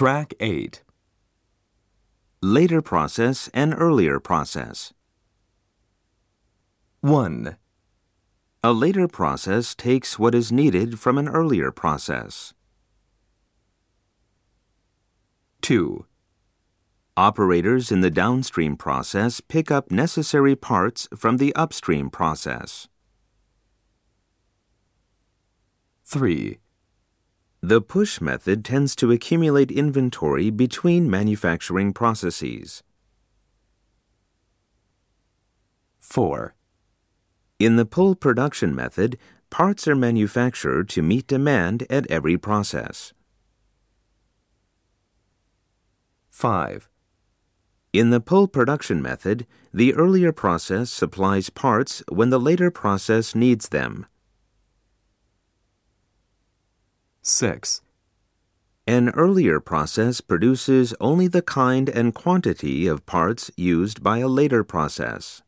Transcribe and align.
Track 0.00 0.32
8 0.40 0.82
Later 2.40 2.80
process 2.80 3.50
and 3.52 3.74
earlier 3.76 4.18
process. 4.18 4.94
1. 7.02 7.58
A 8.64 8.72
later 8.72 9.06
process 9.06 9.74
takes 9.74 10.18
what 10.18 10.34
is 10.34 10.50
needed 10.50 10.98
from 10.98 11.18
an 11.18 11.28
earlier 11.28 11.70
process. 11.70 12.54
2. 15.60 16.06
Operators 17.18 17.92
in 17.92 18.00
the 18.00 18.10
downstream 18.10 18.78
process 18.78 19.42
pick 19.42 19.70
up 19.70 19.90
necessary 19.90 20.56
parts 20.56 21.08
from 21.14 21.36
the 21.36 21.54
upstream 21.54 22.08
process. 22.08 22.88
3. 26.06 26.58
The 27.62 27.82
push 27.82 28.22
method 28.22 28.64
tends 28.64 28.96
to 28.96 29.12
accumulate 29.12 29.70
inventory 29.70 30.48
between 30.48 31.10
manufacturing 31.10 31.92
processes. 31.92 32.82
4. 35.98 36.54
In 37.58 37.76
the 37.76 37.84
pull 37.84 38.14
production 38.14 38.74
method, 38.74 39.18
parts 39.50 39.86
are 39.86 39.94
manufactured 39.94 40.88
to 40.88 41.02
meet 41.02 41.26
demand 41.26 41.86
at 41.90 42.10
every 42.10 42.38
process. 42.38 43.12
5. 46.30 46.88
In 47.92 48.08
the 48.08 48.20
pull 48.20 48.48
production 48.48 49.02
method, 49.02 49.46
the 49.74 49.92
earlier 49.94 50.32
process 50.32 50.90
supplies 50.90 51.50
parts 51.50 52.02
when 52.08 52.30
the 52.30 52.40
later 52.40 52.70
process 52.70 53.34
needs 53.34 53.68
them. 53.68 54.06
6. 57.30 57.80
An 58.86 59.10
earlier 59.10 59.60
process 59.60 60.20
produces 60.20 60.94
only 61.00 61.28
the 61.28 61.42
kind 61.42 61.88
and 61.88 62.14
quantity 62.14 62.86
of 62.86 63.06
parts 63.06 63.50
used 63.56 64.02
by 64.02 64.18
a 64.18 64.28
later 64.28 64.64
process. 64.64 65.42